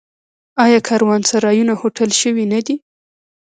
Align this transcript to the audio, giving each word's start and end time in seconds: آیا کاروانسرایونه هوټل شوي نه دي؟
آیا 0.63 0.79
کاروانسرایونه 0.87 1.73
هوټل 1.81 2.09
شوي 2.21 2.45
نه 2.53 2.59
دي؟ 2.65 2.75